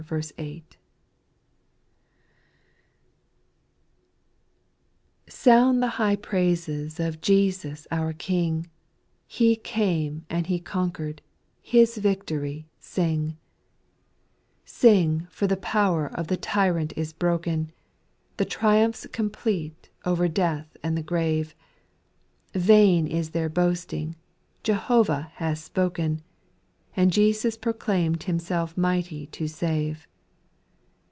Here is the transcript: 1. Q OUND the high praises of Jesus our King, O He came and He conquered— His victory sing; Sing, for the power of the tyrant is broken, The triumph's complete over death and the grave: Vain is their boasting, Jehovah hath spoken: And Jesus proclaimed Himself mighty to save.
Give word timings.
1. 0.09 0.21
Q 0.23 0.63
OUND 5.45 5.81
the 5.83 5.87
high 5.93 6.15
praises 6.15 6.99
of 6.99 7.21
Jesus 7.21 7.85
our 7.91 8.11
King, 8.11 8.65
O 8.65 8.69
He 9.27 9.55
came 9.55 10.25
and 10.27 10.47
He 10.47 10.59
conquered— 10.59 11.21
His 11.61 11.97
victory 11.97 12.65
sing; 12.79 13.37
Sing, 14.65 15.27
for 15.29 15.45
the 15.45 15.55
power 15.55 16.07
of 16.07 16.27
the 16.29 16.35
tyrant 16.37 16.93
is 16.97 17.13
broken, 17.13 17.71
The 18.37 18.45
triumph's 18.45 19.05
complete 19.05 19.91
over 20.03 20.27
death 20.27 20.75
and 20.81 20.97
the 20.97 21.03
grave: 21.03 21.55
Vain 22.55 23.05
is 23.05 23.29
their 23.29 23.49
boasting, 23.49 24.15
Jehovah 24.63 25.31
hath 25.35 25.59
spoken: 25.59 26.23
And 26.93 27.09
Jesus 27.13 27.55
proclaimed 27.55 28.23
Himself 28.23 28.75
mighty 28.77 29.25
to 29.27 29.47
save. 29.47 30.05